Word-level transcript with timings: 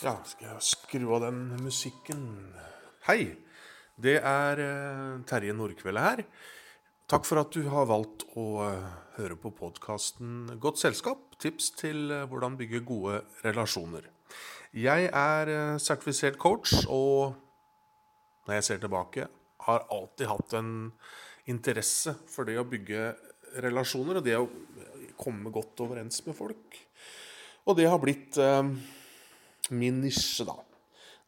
Ja, 0.00 0.14
skal 0.24 0.46
jeg 0.46 0.64
skru 0.64 1.10
av 1.12 1.26
den 1.26 1.40
musikken 1.60 2.20
Hei! 3.04 3.34
Det 4.00 4.14
er 4.16 4.60
eh, 4.64 5.16
Terje 5.28 5.52
Nordkvelde 5.52 6.00
her. 6.00 6.20
Takk 7.04 7.26
for 7.28 7.42
at 7.42 7.50
du 7.52 7.66
har 7.68 7.84
valgt 7.90 8.22
å 8.32 8.44
eh, 8.64 8.86
høre 9.18 9.34
på 9.36 9.50
podkasten 9.58 10.54
Godt 10.62 10.80
selskap. 10.80 11.34
Tips 11.44 11.68
til 11.76 12.14
eh, 12.16 12.22
hvordan 12.30 12.56
bygge 12.56 12.80
gode 12.88 13.18
relasjoner. 13.44 14.06
Jeg 14.72 15.10
er 15.10 15.52
sertifisert 15.76 16.38
coach, 16.40 16.72
og 16.88 17.36
når 18.48 18.56
jeg 18.56 18.66
ser 18.70 18.80
tilbake, 18.80 19.26
har 19.66 19.84
alltid 19.92 20.30
hatt 20.30 20.54
en 20.62 20.70
interesse 21.52 22.14
for 22.30 22.48
det 22.48 22.56
å 22.56 22.64
bygge 22.72 23.10
relasjoner 23.66 24.22
og 24.22 24.24
det 24.24 24.38
å 24.40 24.48
komme 25.20 25.52
godt 25.52 25.84
overens 25.84 26.24
med 26.24 26.38
folk. 26.40 26.80
Og 27.68 27.76
det 27.76 27.90
har 27.92 28.00
blitt 28.00 28.40
eh, 28.40 28.72
min 29.70 30.00
nisje, 30.04 30.44
da. 30.48 30.56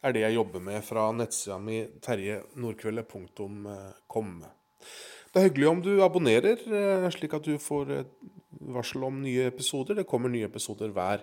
Er 0.03 0.11
det 0.15 0.21
jeg 0.25 0.35
jobber 0.35 0.61
med 0.63 0.79
fra 0.83 1.11
nettsida 1.15 1.57
mi 1.63 1.77
terjenordkveldet.com. 2.03 4.31
Det 5.33 5.39
er 5.39 5.47
hyggelig 5.47 5.69
om 5.69 5.81
du 5.81 6.03
abonnerer, 6.03 6.57
eh, 6.59 7.09
slik 7.15 7.33
at 7.33 7.45
du 7.47 7.57
får 7.57 8.05
varsel 8.59 9.03
om 9.07 9.21
nye 9.23 9.47
episoder. 9.47 9.95
Det 9.95 10.07
kommer 10.07 10.29
nye 10.29 10.45
episoder 10.49 10.89
hver 10.93 11.19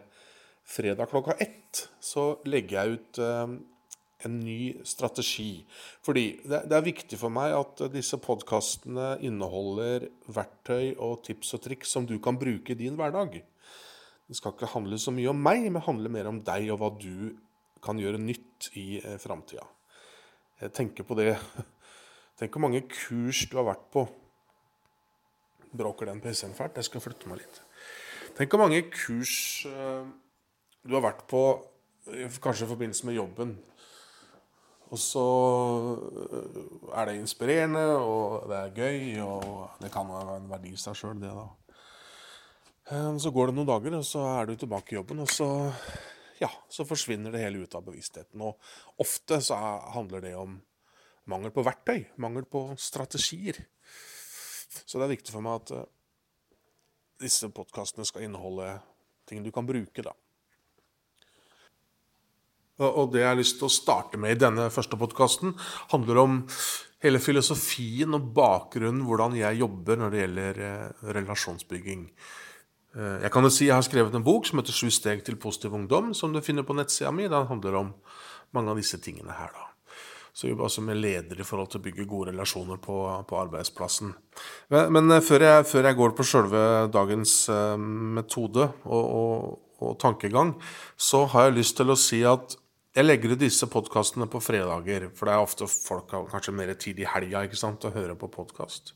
fredag 0.65 1.07
klokka 1.11 1.33
ett. 1.39 1.89
Så 2.01 2.39
legger 2.49 2.81
jeg 2.81 2.93
ut 2.97 3.19
eh, 3.19 3.47
en 4.25 4.41
ny 4.41 4.77
strategi. 4.85 5.65
Fordi 6.05 6.25
det 6.45 6.73
er 6.73 6.87
viktig 6.87 7.19
for 7.21 7.33
meg 7.33 7.55
at 7.57 7.85
disse 7.93 8.19
podkastene 8.21 9.15
inneholder 9.27 10.09
verktøy 10.29 10.97
og 10.99 11.23
tips 11.27 11.55
og 11.57 11.65
triks 11.69 11.95
som 11.95 12.09
du 12.09 12.19
kan 12.23 12.39
bruke 12.41 12.75
i 12.75 12.79
din 12.79 12.99
hverdag. 13.01 13.41
Det 14.31 14.39
skal 14.39 14.55
ikke 14.55 14.71
handle 14.71 14.95
så 15.03 15.11
mye 15.11 15.33
om 15.33 15.41
meg, 15.43 15.65
men 15.75 15.83
handle 15.83 16.11
mer 16.15 16.29
om 16.31 16.37
deg 16.47 16.69
og 16.71 16.79
hva 16.79 16.93
du 16.95 17.33
kan 17.83 17.99
gjøre 17.99 18.21
nytt 18.23 18.69
i 18.79 19.01
eh, 19.01 19.17
framtida. 19.19 19.65
Jeg 20.61 20.75
tenker 20.77 21.07
på 21.09 21.17
det 21.19 21.33
Tenk 22.39 22.55
hvor 22.55 22.63
mange 22.63 22.85
kurs 22.89 23.43
du 23.51 23.59
har 23.59 23.67
vært 23.67 23.83
på. 23.93 24.07
Bråker 25.77 26.09
den 26.09 26.23
PC-en 26.23 26.55
fælt? 26.57 26.79
Jeg 26.79 26.87
skal 26.87 27.03
flytte 27.05 27.29
meg 27.29 27.43
litt. 27.43 27.59
Tenk 28.39 28.55
hvor 28.55 28.63
mange 28.63 28.79
kurs 28.95 29.67
eh, 29.69 30.07
du 30.87 30.95
har 30.95 31.05
vært 31.05 31.27
på, 31.29 31.43
eh, 32.15 32.39
kanskje 32.41 32.65
i 32.65 32.71
forbindelse 32.71 33.11
med 33.11 33.19
jobben. 33.19 33.59
Og 34.91 34.99
så 35.03 35.27
eh, 36.31 36.63
er 36.97 37.11
det 37.11 37.19
inspirerende, 37.19 37.85
og 37.99 38.49
det 38.49 38.63
er 38.63 38.79
gøy, 38.79 39.03
og 39.27 39.83
det 39.83 39.93
kan 39.93 40.09
være 40.09 40.39
en 40.39 40.49
verdi 40.55 40.73
i 40.73 40.81
seg 40.81 40.97
sjøl, 40.97 41.19
det, 41.21 41.35
da. 41.35 41.70
Eh, 42.91 43.19
Så 43.19 43.31
går 43.31 43.51
det 43.51 43.55
noen 43.59 43.69
dager, 43.69 43.99
og 44.01 44.07
så 44.07 44.25
er 44.41 44.47
du 44.51 44.57
tilbake 44.59 44.95
i 44.95 44.99
jobben, 44.99 45.23
og 45.23 45.31
så, 45.31 45.47
ja, 46.41 46.51
så 46.69 46.87
forsvinner 46.89 47.33
det 47.33 47.43
hele 47.45 47.63
ut 47.65 47.75
av 47.79 47.85
bevisstheten. 47.87 48.41
Og 48.43 48.59
ofte 48.99 49.39
så 49.41 49.55
er- 49.55 49.93
handler 49.95 50.21
det 50.21 50.35
om 50.35 50.61
mangel 51.27 51.51
på 51.51 51.65
verktøy, 51.65 52.07
mangel 52.19 52.45
på 52.45 52.77
strategier. 52.77 53.67
Så 54.87 54.99
det 54.99 55.03
er 55.07 55.17
viktig 55.17 55.31
for 55.31 55.41
meg 55.41 55.63
at 55.63 55.71
eh, 55.71 55.85
disse 57.21 57.49
podkastene 57.49 58.07
skal 58.07 58.23
inneholde 58.23 58.81
ting 59.27 59.45
du 59.45 59.51
kan 59.53 59.67
bruke, 59.67 60.03
da. 60.03 60.13
Og 62.81 63.13
det 63.13 63.21
jeg 63.21 63.29
har 63.29 63.37
lyst 63.37 63.59
til 63.59 63.69
å 63.69 63.71
starte 63.71 64.17
med 64.17 64.31
i 64.31 64.41
denne 64.41 64.71
første 64.73 64.97
podkasten, 64.97 65.53
handler 65.93 66.17
om 66.17 66.49
hele 67.03 67.19
filosofien 67.21 68.15
og 68.15 68.33
bakgrunnen 68.33 69.05
hvordan 69.05 69.37
jeg 69.37 69.59
jobber 69.61 69.97
når 70.01 70.11
det 70.11 70.21
gjelder 70.23 70.61
eh, 70.65 70.93
relasjonsbygging. 71.13 72.11
Eh, 72.97 73.23
Jeg 73.23 73.31
kan 73.31 73.47
jo 73.47 73.51
si 73.51 73.69
jeg 73.69 73.77
har 73.77 73.87
skrevet 73.87 74.15
en 74.15 74.25
bok 74.27 74.47
som 74.47 74.59
heter 74.59 74.73
'Sju 74.73 74.91
steg 74.91 75.25
til 75.25 75.37
positiv 75.37 75.73
ungdom', 75.73 76.15
som 76.15 76.33
du 76.33 76.41
finner 76.41 76.63
på 76.63 76.75
nettsida 76.75 77.13
mi. 77.13 77.29
Den 77.29 77.47
handler 77.47 77.75
om 77.75 77.95
mange 78.53 78.71
av 78.71 78.77
disse 78.77 78.99
tingene 78.99 79.33
her, 79.33 79.51
da. 79.53 79.67
Så 80.33 80.49
jobber 80.49 80.65
også 80.65 80.83
med 80.83 80.97
ledere 80.97 81.41
i 81.41 81.45
forhold 81.45 81.71
til 81.71 81.81
å 81.81 81.83
bygge 81.83 82.07
gode 82.07 82.31
relasjoner 82.31 82.79
på, 82.79 83.27
på 83.27 83.37
arbeidsplassen. 83.37 84.15
Men, 84.71 84.93
men 84.93 85.11
eh, 85.11 85.21
før, 85.21 85.41
jeg, 85.41 85.67
før 85.67 85.85
jeg 85.85 85.97
går 85.97 86.11
på 86.17 86.27
sjølve 86.27 86.91
dagens 86.91 87.49
eh, 87.49 87.77
metode 87.77 88.73
og, 88.85 89.05
og, 89.05 89.59
og 89.81 89.99
tankegang, 89.99 90.55
så 90.97 91.27
har 91.27 91.49
jeg 91.49 91.59
lyst 91.59 91.77
til 91.77 91.91
å 91.91 91.99
si 91.99 92.23
at 92.25 92.57
jeg 92.95 93.07
legger 93.07 93.35
ut 93.37 93.43
disse 93.43 93.67
podkastene 93.71 94.27
på 94.27 94.41
fredager, 94.43 95.11
for 95.15 95.29
det 95.29 95.35
er 95.35 95.45
ofte 95.45 95.67
folk 95.71 96.11
har 96.11 96.27
kanskje 96.31 96.55
mer 96.57 96.73
tid 96.75 96.99
i 96.99 97.07
helga 97.07 97.45
ikke 97.47 97.59
sant, 97.59 97.85
å 97.87 97.95
høre 97.95 98.17
på 98.19 98.31
podkast. 98.33 98.95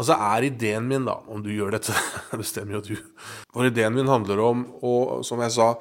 Og 0.00 0.06
så 0.08 0.16
er 0.16 0.46
ideen 0.48 0.86
min, 0.88 1.04
da, 1.04 1.18
om 1.28 1.42
du 1.44 1.50
gjør 1.52 1.76
dette, 1.76 1.92
bestemmer 2.40 2.78
jo 2.78 2.82
du 2.88 2.94
For 3.52 3.68
ideen 3.68 3.92
min 3.98 4.08
handler 4.08 4.40
om 4.40 4.64
å, 4.80 4.94
som 5.26 5.42
jeg 5.44 5.52
sa, 5.58 5.74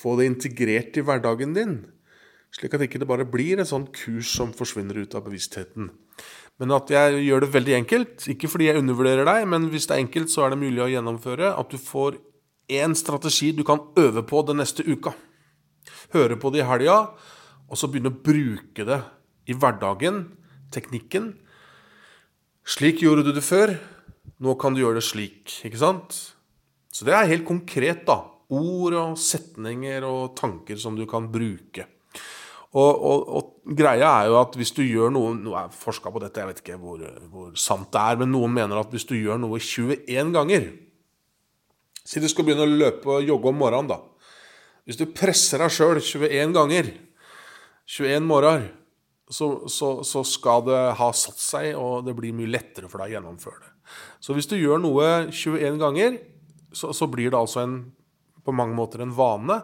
få 0.00 0.16
det 0.18 0.26
integrert 0.26 0.98
i 0.98 1.04
hverdagen 1.06 1.54
din. 1.54 1.76
Slik 2.50 2.74
at 2.74 2.82
ikke 2.82 2.98
det 2.98 3.06
bare 3.06 3.28
blir 3.30 3.60
et 3.62 3.70
sånn 3.70 3.86
kurs 3.94 4.32
som 4.34 4.50
forsvinner 4.56 4.98
ut 4.98 5.14
av 5.14 5.28
bevisstheten. 5.28 5.92
Men 6.60 6.74
at 6.74 6.90
jeg 6.92 7.22
gjør 7.24 7.44
det 7.44 7.52
veldig 7.54 7.76
enkelt. 7.78 8.26
Ikke 8.32 8.50
fordi 8.50 8.66
jeg 8.68 8.80
undervurderer 8.82 9.28
deg, 9.28 9.46
men 9.48 9.68
hvis 9.72 9.86
det 9.86 9.96
er 9.96 10.02
enkelt, 10.02 10.32
så 10.32 10.44
er 10.44 10.52
det 10.52 10.60
mulig 10.64 10.82
å 10.84 10.90
gjennomføre. 10.90 11.54
At 11.54 11.70
du 11.70 11.78
får 11.80 12.18
én 12.74 12.96
strategi 12.98 13.52
du 13.56 13.62
kan 13.66 13.84
øve 14.00 14.24
på 14.26 14.42
den 14.48 14.60
neste 14.60 14.84
uka. 14.84 15.14
Høre 16.12 16.36
på 16.42 16.50
det 16.50 16.64
i 16.64 16.66
helga, 16.66 16.98
og 17.70 17.78
så 17.78 17.88
begynne 17.88 18.10
å 18.10 18.18
bruke 18.26 18.84
det 18.88 18.98
i 19.46 19.54
hverdagen. 19.54 20.24
Teknikken. 20.74 21.32
Slik 22.70 23.02
gjorde 23.02 23.24
du 23.26 23.32
det 23.34 23.42
før. 23.42 23.72
Nå 24.40 24.54
kan 24.60 24.76
du 24.76 24.84
gjøre 24.84 25.00
det 25.00 25.06
slik. 25.08 25.56
Ikke 25.66 25.80
sant? 25.80 26.14
Så 26.94 27.06
det 27.06 27.14
er 27.16 27.30
helt 27.30 27.46
konkret, 27.48 28.04
da. 28.06 28.22
Ord 28.50 28.96
og 28.98 29.18
setninger 29.18 30.04
og 30.06 30.36
tanker 30.38 30.78
som 30.78 30.96
du 30.98 31.04
kan 31.10 31.28
bruke. 31.30 31.86
Og, 32.70 32.90
og, 32.94 33.24
og 33.34 33.74
greia 33.74 34.06
er 34.20 34.28
jo 34.30 34.36
at 34.38 34.54
hvis 34.58 34.70
du 34.76 34.84
gjør 34.84 35.10
noe 35.10 35.32
Nå 35.34 35.56
er 35.58 35.72
forska 35.74 36.12
på 36.14 36.20
dette, 36.22 36.38
jeg 36.38 36.46
vet 36.46 36.60
ikke 36.62 36.76
hvor, 36.78 37.00
hvor 37.32 37.48
sant 37.58 37.88
det 37.90 37.98
er, 37.98 38.20
men 38.20 38.30
noen 38.30 38.54
mener 38.54 38.78
at 38.78 38.92
hvis 38.94 39.08
du 39.08 39.16
gjør 39.16 39.40
noe 39.42 39.58
21 39.58 40.30
ganger 40.36 40.68
Si 42.06 42.22
du 42.22 42.28
skal 42.30 42.46
begynne 42.46 42.68
å 42.68 42.70
løpe 42.70 43.10
og 43.16 43.26
jogge 43.26 43.50
om 43.50 43.58
morgenen, 43.58 43.90
da. 43.90 43.98
Hvis 44.86 44.98
du 44.98 45.10
presser 45.10 45.62
deg 45.62 45.74
sjøl 45.74 45.98
21 45.98 46.54
ganger, 46.54 46.92
21 47.90 48.24
morgener, 48.26 48.70
så, 49.30 49.68
så, 49.70 49.90
så 50.06 50.24
skal 50.26 50.64
det 50.66 50.80
ha 50.98 51.10
satt 51.14 51.38
seg, 51.38 51.70
og 51.78 52.04
det 52.06 52.16
blir 52.18 52.34
mye 52.36 52.50
lettere 52.50 52.90
for 52.90 53.02
deg 53.02 53.12
å 53.12 53.18
gjennomføre 53.18 53.62
det. 53.62 53.70
Så 54.22 54.34
hvis 54.36 54.50
du 54.50 54.56
gjør 54.58 54.82
noe 54.82 55.06
21 55.30 55.78
ganger, 55.80 56.18
så, 56.74 56.92
så 56.94 57.08
blir 57.10 57.30
det 57.30 57.38
altså 57.38 57.62
en, 57.64 57.78
på 58.44 58.54
mange 58.54 58.76
måter 58.78 59.02
en 59.04 59.14
vane. 59.14 59.60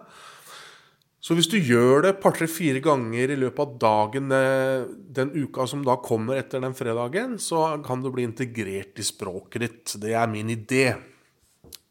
Så 1.27 1.34
hvis 1.34 1.49
du 1.50 1.56
gjør 1.59 2.04
det 2.04 2.12
et 2.12 2.22
par-tre-fire 2.22 2.78
ganger 2.84 3.32
i 3.34 3.38
løpet 3.38 3.62
av 3.65 3.75
dagen 3.82 4.31
eh, 4.34 4.87
den 5.16 5.32
uka 5.34 5.66
som 5.66 5.83
da 5.87 5.97
kommer 5.98 6.38
etter 6.38 6.62
den 6.62 6.77
fredagen, 6.78 7.34
så 7.43 7.81
kan 7.87 8.04
du 8.04 8.12
bli 8.15 8.27
integrert 8.28 9.03
i 9.03 9.06
språket 9.06 9.65
ditt. 9.65 9.97
Det 10.03 10.15
er 10.15 10.31
min 10.31 10.53
idé. 10.54 10.93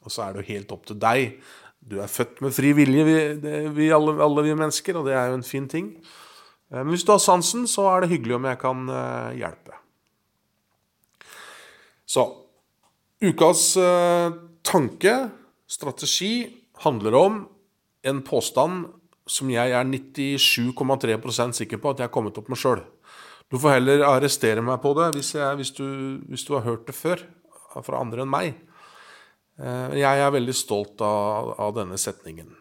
Og 0.05 0.13
så 0.13 0.23
er 0.23 0.35
det 0.35 0.45
jo 0.45 0.53
helt 0.53 0.71
opp 0.71 0.85
til 0.87 1.01
deg. 1.01 1.41
Du 1.83 1.97
er 1.99 2.11
født 2.11 2.39
med 2.45 2.55
fri 2.55 2.71
vilje, 2.77 3.03
vi, 3.05 3.17
det, 3.43 3.57
vi 3.75 3.91
alle, 3.93 4.15
alle 4.23 4.45
vi 4.45 4.55
mennesker, 4.55 5.01
og 5.01 5.09
det 5.09 5.17
er 5.19 5.33
jo 5.33 5.41
en 5.41 5.45
fin 5.45 5.67
ting. 5.69 5.91
Eh, 6.71 6.81
Men 6.81 6.93
hvis 6.93 7.05
du 7.05 7.13
har 7.13 7.21
sansen, 7.23 7.67
så 7.67 7.87
er 7.91 8.03
det 8.03 8.13
hyggelig 8.13 8.37
om 8.37 8.47
jeg 8.49 8.61
kan 8.61 8.89
eh, 8.89 9.37
hjelpe. 9.41 9.79
Så 12.05 12.25
ukas 13.23 13.77
eh, 13.81 14.33
tanke, 14.65 15.15
strategi, 15.67 16.61
handler 16.85 17.15
om 17.15 17.39
en 18.05 18.21
påstand 18.21 18.85
som 19.25 19.49
jeg 19.49 19.71
er 19.73 19.87
97,3% 19.89 21.55
sikker 21.57 21.79
på 21.81 21.89
at 21.93 22.01
jeg 22.01 22.09
har 22.09 22.13
kommet 22.13 22.37
opp 22.37 22.51
med 22.51 22.59
sjøl. 22.61 22.83
Du 23.49 23.57
får 23.61 23.77
heller 23.77 24.03
arrestere 24.05 24.61
meg 24.65 24.81
på 24.83 24.91
det 24.97 25.11
hvis, 25.15 25.31
jeg, 25.37 25.57
hvis, 25.57 25.71
du, 25.77 25.85
hvis 26.29 26.45
du 26.45 26.53
har 26.57 26.65
hørt 26.65 26.85
det 26.89 26.97
før 26.97 27.21
fra 27.85 27.99
andre 28.01 28.23
enn 28.23 28.31
meg. 28.31 28.53
Eh, 29.57 29.97
Jeg 30.01 30.21
er 30.21 30.35
veldig 30.35 30.55
stolt 30.55 31.01
av, 31.05 31.55
av 31.61 31.73
denne 31.77 31.97
setningen. 32.01 32.53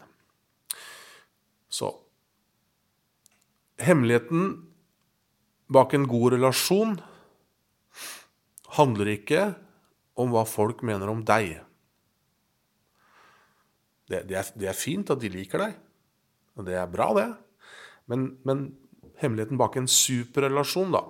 Så 1.68 1.90
Hemmeligheten 3.82 4.52
bak 5.72 5.94
en 5.94 6.06
god 6.06 6.36
relasjon 6.36 6.98
handler 8.76 9.10
ikke 9.14 9.46
om 10.20 10.30
hva 10.34 10.44
folk 10.46 10.82
mener 10.86 11.10
om 11.10 11.24
deg. 11.26 11.56
Det, 14.10 14.22
det, 14.28 14.36
er, 14.38 14.52
det 14.58 14.68
er 14.70 14.78
fint 14.78 15.10
at 15.10 15.22
de 15.22 15.30
liker 15.32 15.62
deg, 15.64 15.76
og 16.54 16.68
det 16.68 16.76
er 16.78 16.90
bra, 16.90 17.08
det. 17.16 17.28
Men, 18.10 18.34
men 18.44 18.66
hemmeligheten 19.22 19.58
bak 19.58 19.78
en 19.80 19.90
superrelasjon 19.90 20.94
da, 20.94 21.02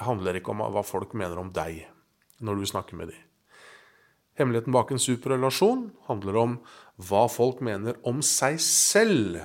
handler 0.00 0.38
ikke 0.38 0.54
om 0.54 0.64
hva 0.72 0.82
folk 0.86 1.14
mener 1.18 1.38
om 1.38 1.52
deg 1.54 1.84
når 2.44 2.60
du 2.60 2.68
snakker 2.68 2.98
med 2.98 3.12
dem. 3.12 3.22
Hemmeligheten 4.36 4.74
bak 4.74 4.90
en 4.92 5.00
superrelasjon 5.00 5.86
handler 6.08 6.38
om 6.40 6.56
hva 7.08 7.24
folk 7.32 7.62
mener 7.64 7.96
om 8.08 8.22
seg 8.24 8.58
selv 8.62 9.38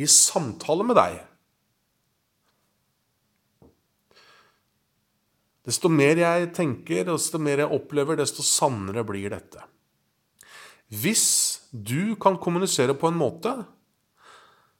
i 0.00 0.08
samtale 0.10 0.86
med 0.86 0.98
deg. 0.98 1.20
Desto 5.64 5.88
mer 5.88 6.18
jeg 6.20 6.50
tenker, 6.56 7.06
desto 7.08 7.40
mer 7.40 7.62
jeg 7.62 7.72
opplever, 7.72 8.18
desto 8.20 8.44
sannere 8.44 9.04
blir 9.06 9.32
dette. 9.32 9.62
Hvis 10.92 11.26
du 11.72 12.14
kan 12.20 12.36
kommunisere 12.36 12.96
på 12.98 13.08
en 13.08 13.16
måte 13.18 13.54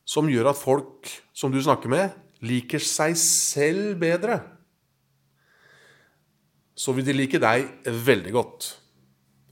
som 0.05 0.29
gjør 0.29 0.51
at 0.53 0.61
folk 0.61 1.09
som 1.33 1.55
du 1.55 1.63
snakker 1.65 1.89
med, 1.89 2.13
liker 2.45 2.83
seg 2.85 3.17
selv 3.17 3.97
bedre, 4.03 4.43
så 6.77 6.93
vil 6.93 7.07
de 7.07 7.15
like 7.15 7.41
deg 7.41 7.71
veldig 8.05 8.33
godt. 8.35 8.67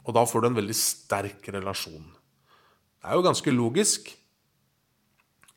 Og 0.03 0.17
da 0.17 0.27
får 0.27 0.43
du 0.43 0.49
en 0.51 0.59
veldig 0.59 0.77
sterk 0.77 1.47
relasjon. 1.55 2.03
Det 2.03 3.09
er 3.09 3.17
jo 3.17 3.25
ganske 3.25 3.55
logisk. 3.55 4.11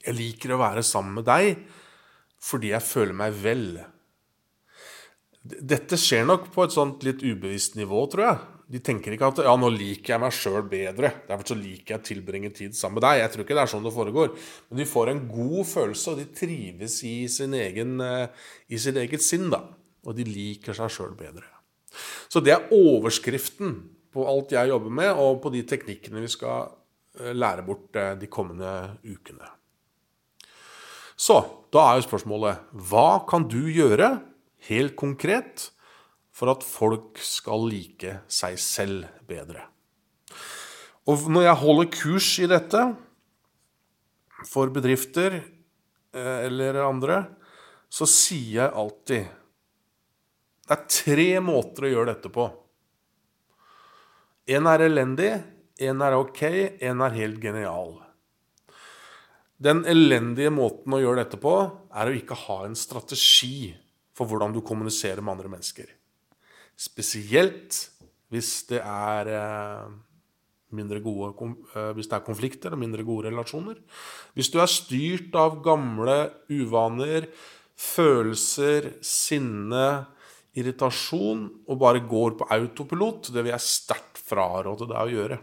Jeg 0.05 0.17
liker 0.17 0.53
å 0.53 0.61
være 0.61 0.85
sammen 0.85 1.19
med 1.19 1.27
deg 1.29 1.65
fordi 2.45 2.69
jeg 2.75 2.85
føler 2.85 3.15
meg 3.17 3.37
vel. 3.41 3.69
Dette 5.45 5.97
skjer 5.97 6.27
nok 6.27 6.51
på 6.53 6.65
et 6.65 6.73
sånt 6.75 7.01
litt 7.05 7.23
ubevisst 7.25 7.77
nivå, 7.77 8.03
tror 8.11 8.25
jeg. 8.25 8.43
De 8.75 8.81
tenker 8.81 9.13
ikke 9.13 9.29
at 9.29 9.41
ja, 9.45 9.53
nå 9.61 9.69
liker 9.69 10.15
jeg 10.15 10.21
meg 10.23 10.33
sjøl 10.33 10.63
bedre, 10.69 11.11
derfor 11.27 11.51
så 11.51 11.57
liker 11.57 11.95
jeg 11.95 12.01
å 12.01 12.05
tilbringe 12.07 12.49
tid 12.53 12.77
sammen 12.77 12.97
med 12.97 13.05
deg. 13.05 13.19
Jeg 13.19 13.33
tror 13.33 13.45
ikke 13.45 13.57
det 13.57 13.63
er 13.63 13.71
sånn 13.73 13.85
det 13.85 13.93
foregår. 13.93 14.31
Men 14.69 14.81
de 14.81 14.87
får 14.89 15.11
en 15.11 15.23
god 15.29 15.69
følelse, 15.69 16.13
og 16.13 16.21
de 16.21 16.27
trives 16.37 16.99
i, 17.05 17.15
sin 17.29 17.53
egen, 17.57 17.97
eh, 18.01 18.47
i 18.73 18.81
sitt 18.81 18.97
eget 19.01 19.25
sinn. 19.25 19.51
da. 19.53 19.61
Og 20.05 20.17
de 20.17 20.25
liker 20.25 20.77
seg 20.77 20.93
sjøl 20.93 21.13
bedre. 21.17 21.45
Så 22.29 22.41
det 22.45 22.55
er 22.55 22.73
overskriften 22.73 23.77
på 24.13 24.25
alt 24.29 24.53
jeg 24.55 24.73
jobber 24.73 24.97
med, 25.01 25.11
og 25.13 25.43
på 25.43 25.53
de 25.53 25.61
teknikkene 25.67 26.25
vi 26.25 26.31
skal 26.33 26.71
eh, 27.21 27.33
lære 27.37 27.65
bort 27.67 28.01
eh, 28.01 28.15
de 28.17 28.29
kommende 28.31 28.97
ukene. 29.05 29.54
Så 31.15 31.39
da 31.71 31.85
er 31.87 31.99
jo 31.99 32.07
spørsmålet 32.09 32.75
hva 32.89 33.23
kan 33.27 33.47
du 33.47 33.65
gjøre 33.71 34.17
helt 34.67 34.95
konkret 34.99 35.69
for 36.35 36.51
at 36.51 36.65
folk 36.67 37.19
skal 37.23 37.63
like 37.71 38.19
seg 38.27 38.59
selv 38.59 39.07
bedre? 39.27 39.63
Og 41.05 41.27
når 41.31 41.47
jeg 41.47 41.61
holder 41.61 41.91
kurs 41.93 42.29
i 42.41 42.49
dette 42.49 42.81
for 44.49 44.71
bedrifter 44.73 45.39
eh, 45.39 46.39
eller 46.47 46.81
andre, 46.83 47.21
så 47.89 48.07
sier 48.09 48.65
jeg 48.65 48.75
alltid 48.75 49.27
Det 50.65 50.73
er 50.73 50.87
tre 50.89 51.27
måter 51.45 51.85
å 51.85 51.91
gjøre 51.91 52.13
dette 52.15 52.31
på. 52.33 52.47
En 54.49 54.67
er 54.69 54.83
elendig, 54.87 55.29
en 55.85 56.01
er 56.01 56.17
ok, 56.17 56.41
en 56.81 57.03
er 57.05 57.15
helt 57.19 57.37
genial. 57.41 57.93
Den 59.55 59.85
elendige 59.87 60.51
måten 60.51 60.93
å 60.95 60.99
gjøre 60.99 61.23
dette 61.23 61.39
på, 61.39 61.53
er 61.95 62.09
å 62.09 62.15
ikke 62.15 62.37
ha 62.45 62.63
en 62.65 62.75
strategi 62.75 63.71
for 64.15 64.27
hvordan 64.27 64.55
du 64.55 64.61
kommuniserer 64.65 65.23
med 65.23 65.37
andre 65.37 65.51
mennesker. 65.53 65.87
Spesielt 66.75 67.77
hvis 68.33 68.65
det 68.67 68.81
er 68.81 69.29
eh, 69.31 69.93
mindre 70.75 70.99
gode 71.03 71.31
eh, 71.71 71.91
hvis 71.95 72.09
det 72.11 72.17
er 72.17 72.25
konflikter 72.25 72.75
og 72.75 72.81
mindre 72.81 73.05
gode 73.07 73.29
relasjoner. 73.29 73.79
Hvis 74.35 74.51
du 74.51 74.59
er 74.59 74.71
styrt 74.71 75.35
av 75.39 75.61
gamle 75.63 76.17
uvaner, 76.51 77.29
følelser, 77.79 78.93
sinne, 79.03 79.87
irritasjon 80.55 81.47
og 81.67 81.79
bare 81.79 82.03
går 82.07 82.37
på 82.39 82.47
autopilot, 82.55 83.31
det 83.31 83.43
vil 83.43 83.53
jeg 83.53 83.67
sterkt 83.67 84.21
fraråde 84.25 84.87
deg 84.89 84.99
å 84.99 85.15
gjøre. 85.15 85.39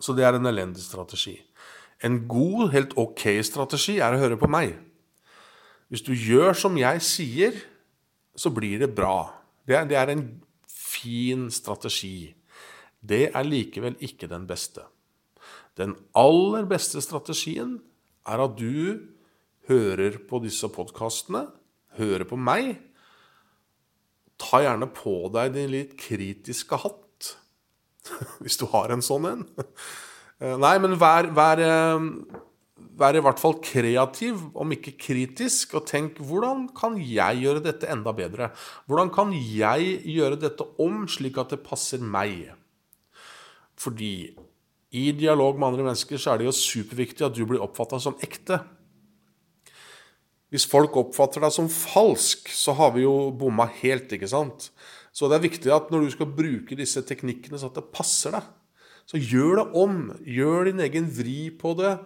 Så 0.00 0.12
det 0.16 0.24
er 0.26 0.36
en 0.36 0.48
elendig 0.48 0.82
strategi. 0.84 1.36
En 2.04 2.24
god, 2.28 2.70
helt 2.74 2.92
ok 3.00 3.26
strategi 3.46 3.96
er 4.02 4.14
å 4.14 4.20
høre 4.20 4.36
på 4.40 4.50
meg. 4.50 4.74
Hvis 5.88 6.04
du 6.04 6.12
gjør 6.12 6.56
som 6.58 6.76
jeg 6.76 7.02
sier, 7.04 7.60
så 8.36 8.50
blir 8.52 8.80
det 8.82 8.90
bra. 8.96 9.30
Det 9.64 9.76
er, 9.78 9.86
det 9.88 9.96
er 9.96 10.12
en 10.12 10.24
fin 10.68 11.46
strategi. 11.54 12.34
Det 13.00 13.28
er 13.30 13.46
likevel 13.46 13.96
ikke 14.04 14.28
den 14.28 14.46
beste. 14.48 14.84
Den 15.78 15.96
aller 16.16 16.66
beste 16.68 17.02
strategien 17.02 17.78
er 18.28 18.42
at 18.44 18.56
du 18.58 19.00
hører 19.68 20.20
på 20.28 20.40
disse 20.44 20.68
podkastene, 20.72 21.46
hører 21.98 22.26
på 22.28 22.38
meg. 22.40 22.76
Ta 24.40 24.60
gjerne 24.64 24.90
på 24.92 25.16
deg 25.34 25.54
din 25.56 25.72
litt 25.72 25.96
kritiske 26.00 26.78
hatt 26.82 27.00
Hvis 28.42 28.58
du 28.60 28.66
har 28.68 28.92
en 28.92 29.04
sånn 29.04 29.28
en. 29.30 29.44
Eh, 30.44 30.56
nei, 30.60 30.74
men 30.82 30.96
vær, 31.00 31.30
vær, 31.32 31.60
eh, 31.62 32.08
vær, 33.00 33.16
i 33.16 33.22
hvert 33.24 33.40
fall 33.40 33.56
kreativ, 33.64 34.42
om 34.52 34.74
ikke 34.76 34.92
kritisk, 35.00 35.72
og 35.78 35.86
tenk 35.88 36.18
hvordan 36.20 36.66
kan 36.76 36.98
jeg 37.00 37.40
gjøre 37.40 37.62
dette 37.64 37.88
enda 37.88 38.12
bedre? 38.12 38.50
Hvordan 38.90 39.12
kan 39.14 39.32
jeg 39.32 40.02
gjøre 40.04 40.40
dette 40.42 40.66
om 40.82 41.06
slik 41.08 41.38
at 41.40 41.54
det 41.54 41.62
passer 41.64 42.02
meg? 42.02 42.52
Fordi 43.80 44.34
i 44.94 45.10
dialog 45.16 45.56
med 45.56 45.72
andre 45.72 45.88
mennesker 45.88 46.20
så 46.20 46.34
er 46.34 46.42
det 46.42 46.50
jo 46.50 46.58
superviktig 46.58 47.24
at 47.26 47.34
du 47.34 47.46
blir 47.48 47.62
oppfatta 47.64 47.98
som 48.02 48.18
ekte. 48.22 48.60
Hvis 50.52 50.68
folk 50.70 50.94
oppfatter 51.00 51.42
deg 51.42 51.54
som 51.56 51.72
falsk, 51.72 52.52
så 52.52 52.76
har 52.78 52.92
vi 52.94 53.02
jo 53.02 53.32
bomma 53.34 53.66
helt, 53.80 54.12
ikke 54.12 54.28
sant? 54.30 54.68
Så 55.10 55.26
det 55.30 55.38
er 55.38 55.48
viktig 55.48 55.72
at 55.72 55.88
når 55.90 56.04
du 56.04 56.12
skal 56.14 56.30
bruke 56.36 56.78
disse 56.78 57.02
teknikkene 57.06 57.58
så 57.58 57.72
at 57.72 57.80
det 57.80 57.88
passer 57.94 58.36
deg, 58.36 58.52
så 59.10 59.20
gjør 59.20 59.60
det 59.60 59.66
om. 59.80 59.98
Gjør 60.24 60.70
din 60.70 60.84
egen 60.84 61.10
vri 61.12 61.38
på 61.58 61.74
det. 61.78 61.96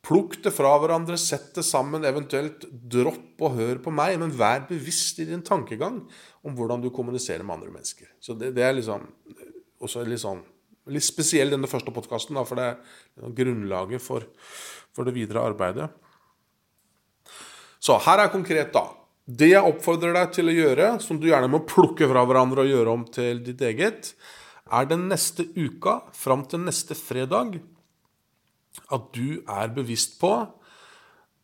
Plukk 0.00 0.38
det 0.44 0.52
fra 0.56 0.72
hverandre, 0.80 1.18
sett 1.20 1.50
det 1.58 1.64
sammen, 1.68 2.06
eventuelt 2.08 2.64
dropp 2.70 3.42
og 3.44 3.58
hør 3.58 3.82
på 3.84 3.92
meg, 3.92 4.16
men 4.22 4.32
vær 4.32 4.64
bevisst 4.70 5.20
i 5.20 5.28
din 5.28 5.44
tankegang 5.44 6.00
om 6.40 6.56
hvordan 6.56 6.80
du 6.80 6.88
kommuniserer 6.94 7.44
med 7.44 7.58
andre 7.58 7.74
mennesker. 7.74 8.08
Så 8.16 8.32
det, 8.38 8.54
det 8.56 8.64
er 8.64 8.78
liksom 8.78 9.04
også 9.80 10.06
litt 10.08 10.22
sånn 10.24 10.40
litt 10.90 11.04
spesiell 11.04 11.52
denne 11.52 11.68
første 11.70 11.92
podkasten, 11.94 12.38
for 12.48 12.58
det 12.58 12.70
er 12.70 13.34
grunnlaget 13.36 14.02
for, 14.02 14.24
for 14.96 15.06
det 15.06 15.14
videre 15.14 15.44
arbeidet. 15.44 15.90
Så 17.80 17.96
her 18.04 18.24
er 18.24 18.32
konkret, 18.32 18.72
da. 18.74 18.88
Det 19.30 19.52
jeg 19.52 19.68
oppfordrer 19.68 20.16
deg 20.16 20.32
til 20.34 20.50
å 20.50 20.56
gjøre, 20.56 20.88
som 21.04 21.20
du 21.20 21.28
gjerne 21.28 21.50
må 21.52 21.62
plukke 21.68 22.08
fra 22.10 22.24
hverandre 22.26 22.64
og 22.64 22.72
gjøre 22.72 22.94
om 22.96 23.04
til 23.12 23.44
ditt 23.44 23.62
eget, 23.68 24.14
er 24.70 24.88
den 24.88 25.08
neste 25.10 25.46
uka, 25.56 26.00
fram 26.14 26.44
til 26.48 26.62
neste 26.62 26.96
fredag, 26.98 27.60
at 28.90 29.08
du 29.14 29.42
er 29.42 29.72
bevisst 29.74 30.18
på 30.20 30.32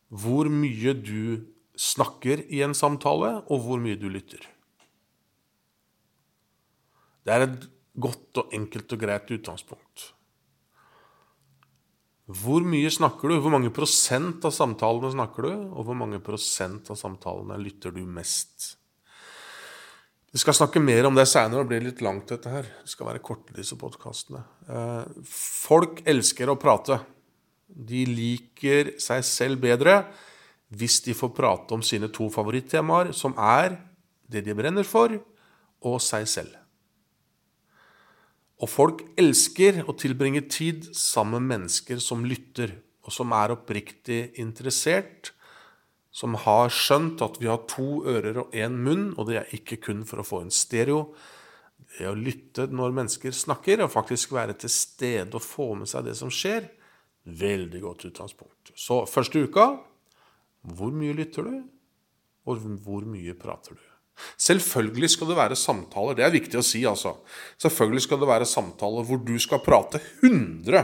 hvor 0.07 0.47
mye 0.47 0.93
du 0.95 1.43
snakker 1.77 2.45
i 2.47 2.61
en 2.65 2.75
samtale, 2.77 3.41
og 3.51 3.65
hvor 3.65 3.81
mye 3.81 3.99
du 3.99 4.07
lytter. 4.09 4.39
Det 7.27 7.35
er 7.35 7.43
et 7.43 7.65
godt 7.99 8.39
og 8.39 8.53
enkelt 8.55 8.93
og 8.95 9.01
greit 9.01 9.33
utgangspunkt. 9.35 10.11
Hvor 12.27 12.63
mye 12.63 12.89
snakker 12.91 13.31
du? 13.31 13.37
Hvor 13.39 13.53
mange 13.53 13.71
prosent 13.75 14.43
av 14.47 14.51
samtalene 14.55 15.13
snakker 15.13 15.47
du? 15.47 15.51
Og 15.75 15.87
hvor 15.87 15.95
mange 15.95 16.19
prosent 16.23 16.89
av 16.91 16.99
samtalene 16.99 17.59
lytter 17.59 17.93
du 17.95 18.01
mest? 18.03 18.76
Vi 20.37 20.41
skal 20.43 20.53
snakke 20.53 20.77
mer 20.77 21.07
om 21.09 21.15
det 21.17 21.23
seinere. 21.25 21.63
Det 21.63 21.69
blir 21.71 21.85
litt 21.87 22.01
langt, 22.05 22.27
dette 22.29 22.51
her. 22.51 22.67
Det 22.83 22.91
skal 22.91 23.07
være 23.07 23.21
korte, 23.25 23.55
disse 23.57 23.73
podkastene. 23.73 24.43
Eh, 24.69 25.23
folk 25.25 26.03
elsker 26.05 26.51
å 26.51 26.55
prate. 26.61 26.99
De 27.65 28.03
liker 28.05 28.91
seg 29.01 29.23
selv 29.25 29.63
bedre 29.63 29.95
hvis 30.77 30.99
de 31.07 31.15
får 31.17 31.31
prate 31.33 31.73
om 31.73 31.81
sine 31.81 32.11
to 32.13 32.27
favorittemaer, 32.29 33.09
som 33.17 33.33
er 33.33 33.79
det 34.29 34.43
de 34.45 34.53
brenner 34.53 34.85
for, 34.85 35.15
og 35.81 35.97
seg 36.05 36.29
selv. 36.29 36.53
Og 38.61 38.69
folk 38.69 39.01
elsker 39.17 39.87
å 39.89 39.97
tilbringe 39.97 40.45
tid 40.53 40.85
sammen 40.93 41.47
med 41.47 41.55
mennesker 41.55 41.97
som 41.97 42.21
lytter, 42.21 42.77
og 43.01 43.15
som 43.15 43.33
er 43.33 43.57
oppriktig 43.57 44.35
interessert, 44.37 45.33
som 46.17 46.33
har 46.47 46.71
skjønt 46.73 47.21
at 47.21 47.37
vi 47.37 47.49
har 47.49 47.65
to 47.69 48.01
ører 48.09 48.39
og 48.41 48.55
én 48.57 48.77
munn, 48.81 49.11
og 49.17 49.29
det 49.29 49.41
er 49.41 49.51
ikke 49.53 49.77
kun 49.89 50.01
for 50.07 50.21
å 50.21 50.25
få 50.25 50.41
en 50.45 50.53
stereo. 50.53 51.11
Det 51.97 52.07
å 52.09 52.17
lytte 52.17 52.65
når 52.73 52.95
mennesker 52.97 53.35
snakker, 53.35 53.83
og 53.85 53.93
faktisk 53.93 54.33
være 54.33 54.57
til 54.57 54.73
stede 54.73 55.37
og 55.37 55.45
få 55.45 55.73
med 55.77 55.89
seg 55.89 56.07
det 56.07 56.15
som 56.17 56.31
skjer, 56.33 56.65
veldig 57.27 57.83
godt 57.83 58.07
utgangspunkt. 58.09 58.73
Så 58.73 59.03
første 59.09 59.43
uka 59.45 59.69
hvor 60.67 60.91
mye 60.95 61.15
lytter 61.15 61.45
du, 61.45 61.59
og 62.47 62.65
hvor 62.83 63.05
mye 63.07 63.35
prater 63.37 63.77
du? 63.77 63.83
Selvfølgelig 64.41 65.11
skal 65.13 65.29
det 65.29 65.37
være 65.37 65.57
samtaler. 65.59 66.17
Det 66.17 66.25
er 66.25 66.33
viktig 66.33 66.57
å 66.57 66.65
si, 66.65 66.81
altså. 66.89 67.13
Selvfølgelig 67.61 68.07
skal 68.07 68.23
det 68.23 68.29
være 68.31 68.47
samtaler 68.49 69.05
hvor 69.05 69.21
du 69.21 69.35
skal 69.41 69.61
prate 69.61 70.01
100 70.23 70.81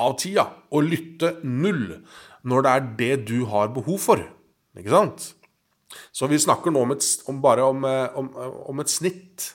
av 0.00 0.16
tida 0.20 0.46
og 0.72 0.88
lytte 0.88 1.36
null 1.44 2.00
når 2.48 2.64
det 2.64 2.72
er 2.72 2.88
det 2.98 3.14
du 3.28 3.38
har 3.50 3.72
behov 3.74 4.00
for. 4.02 4.22
Ikke 4.78 4.92
sant? 4.94 5.30
Så 6.14 6.28
vi 6.30 6.38
snakker 6.40 6.72
nå 6.72 6.84
om 6.86 6.94
et, 6.94 7.06
om 7.28 7.40
bare 7.42 7.64
om, 7.66 7.84
eh, 7.84 8.18
om, 8.18 8.30
om, 8.70 8.82
et 8.82 8.92
snitt. 8.92 9.50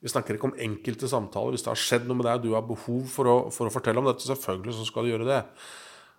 Vi 0.00 0.12
snakker 0.12 0.36
ikke 0.36 0.50
om 0.50 0.58
enkelte 0.58 1.10
samtaler. 1.10 1.56
Hvis 1.56 1.66
det 1.66 1.72
har 1.72 1.80
skjedd 1.80 2.06
noe 2.08 2.20
med 2.20 2.28
deg 2.28 2.38
og 2.38 2.46
du 2.46 2.54
har 2.54 2.66
behov 2.66 3.08
for 3.10 3.30
å, 3.30 3.38
for 3.54 3.68
å 3.68 3.74
fortelle 3.74 4.00
om 4.00 4.08
dette, 4.08 4.26
selvfølgelig 4.28 4.78
så 4.78 4.86
skal 4.88 5.06
du 5.06 5.12
gjøre 5.12 5.28
det. 5.28 5.40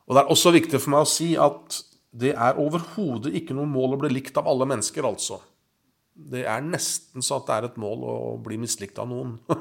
Og 0.07 0.17
det 0.17 0.23
er 0.23 0.33
også 0.33 0.53
viktig 0.53 0.81
for 0.81 0.93
meg 0.93 1.05
å 1.05 1.09
si 1.09 1.31
at 1.39 1.79
det 2.11 2.33
er 2.35 2.59
overhodet 2.59 3.31
ikke 3.39 3.55
noe 3.55 3.69
mål 3.71 3.95
å 3.95 4.01
bli 4.01 4.11
likt 4.17 4.35
av 4.39 4.49
alle 4.51 4.67
mennesker, 4.67 5.05
altså. 5.07 5.39
Det 6.11 6.43
er 6.43 6.65
nesten 6.65 7.23
så 7.23 7.39
at 7.39 7.47
det 7.47 7.55
er 7.55 7.67
et 7.69 7.77
mål 7.79 8.03
å 8.03 8.15
bli 8.43 8.57
mislikt 8.59 8.99
av 8.99 9.07
noen. 9.09 9.37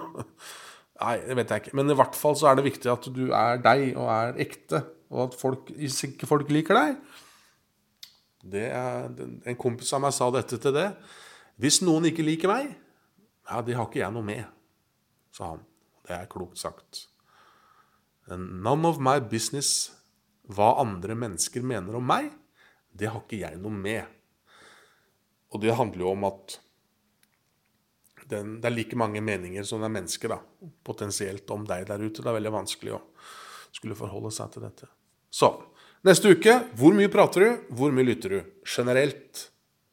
Nei, 1.01 1.17
det 1.25 1.37
vet 1.39 1.53
jeg 1.53 1.63
ikke. 1.65 1.77
Men 1.79 1.93
i 1.93 1.97
hvert 1.97 2.17
fall 2.19 2.37
så 2.37 2.51
er 2.51 2.59
det 2.59 2.67
viktig 2.67 2.91
at 2.93 3.09
du 3.15 3.23
er 3.33 3.61
deg 3.65 3.95
og 3.95 4.11
er 4.13 4.41
ekte. 4.45 4.85
og 5.11 5.25
at 5.25 5.41
folk, 5.41 5.71
ikke 5.75 6.29
folk 6.29 6.51
liker 6.55 6.77
deg 6.77 6.99
det 8.47 8.69
er, 8.71 9.09
En 9.45 9.57
kompis 9.59 9.91
av 9.93 10.01
meg 10.05 10.15
sa 10.17 10.31
dette 10.33 10.57
til 10.57 10.73
det. 10.73 10.87
Hvis 11.61 11.81
noen 11.85 12.07
ikke 12.09 12.25
liker 12.25 12.49
meg, 12.49 12.71
ja, 13.51 13.61
det 13.61 13.75
har 13.77 13.89
ikke 13.89 14.01
jeg 14.01 14.15
noe 14.15 14.25
med, 14.25 14.47
sa 15.35 15.51
han. 15.55 15.65
Det 16.07 16.15
er 16.17 16.31
klokt 16.31 16.61
sagt. 16.61 17.03
None 18.31 18.87
of 18.89 19.01
my 19.03 19.19
business 19.21 19.91
hva 20.51 20.73
andre 20.83 21.15
mennesker 21.19 21.63
mener 21.67 21.99
om 21.99 22.07
meg, 22.07 22.31
det 22.91 23.11
har 23.11 23.23
ikke 23.23 23.43
jeg 23.43 23.59
noe 23.63 23.75
med. 23.75 24.07
Og 25.51 25.63
det 25.63 25.77
handler 25.77 26.07
jo 26.07 26.15
om 26.15 26.27
at 26.31 26.57
den, 28.31 28.57
det 28.63 28.71
er 28.71 28.75
like 28.75 28.99
mange 28.99 29.23
meninger 29.25 29.67
som 29.67 29.83
det 29.83 29.91
er 29.91 29.97
mennesker, 29.99 30.33
da, 30.33 30.71
potensielt 30.87 31.51
om 31.55 31.67
deg 31.69 31.87
der 31.89 32.03
ute. 32.03 32.23
Det 32.23 32.31
er 32.31 32.39
veldig 32.39 32.55
vanskelig 32.55 32.97
å 32.97 33.03
skulle 33.75 33.99
forholde 33.99 34.33
seg 34.35 34.51
til 34.55 34.65
dette. 34.67 34.89
Så 35.31 35.53
neste 36.07 36.33
uke 36.35 36.57
hvor 36.79 36.97
mye 36.97 37.11
prater 37.13 37.45
du, 37.45 37.51
hvor 37.79 37.95
mye 37.95 38.09
lytter 38.09 38.35
du? 38.35 38.41
Generelt. 38.67 39.47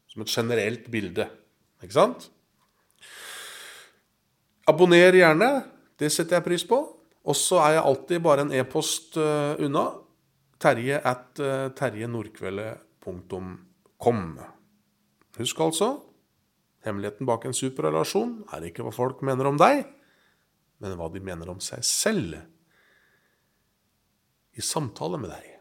Som 0.09 0.23
et 0.25 0.33
generelt 0.33 0.87
bilde. 0.91 1.27
Ikke 1.83 1.97
sant? 1.97 2.29
Abonner 4.67 5.15
gjerne. 5.15 5.51
Det 5.97 6.09
setter 6.13 6.39
jeg 6.39 6.47
pris 6.47 6.65
på. 6.67 6.81
Og 7.27 7.35
så 7.35 7.59
er 7.65 7.77
jeg 7.77 7.87
alltid 7.89 8.23
bare 8.23 8.45
en 8.45 8.53
e-post 8.55 9.17
uh, 9.19 9.59
unna. 9.63 9.89
Terje 10.57 10.97
at 11.05 11.41
uh. 11.43 11.69
Husk 15.37 15.59
altså 15.61 16.06
hemmeligheten 16.87 17.27
bak 17.29 17.45
en 17.45 17.55
superrelasjon 17.55 18.39
er 18.55 18.69
ikke 18.69 18.85
hva 18.85 18.93
folk 18.95 19.23
mener 19.27 19.49
om 19.49 19.59
deg, 19.59 19.83
men 20.81 20.95
hva 20.97 21.09
de 21.13 21.21
mener 21.23 21.49
om 21.51 21.61
seg 21.63 21.83
selv 21.85 22.37
i 24.57 24.63
samtale 24.65 25.19
med 25.21 25.33
deg. 25.35 25.56